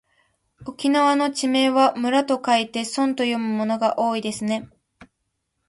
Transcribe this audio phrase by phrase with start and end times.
[0.65, 4.67] 沖縄の地名は村と書いてそんと読むものが多いですね。